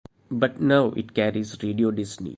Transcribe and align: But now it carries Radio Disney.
But 0.31 0.59
now 0.59 0.87
it 0.93 1.13
carries 1.13 1.61
Radio 1.61 1.91
Disney. 1.91 2.29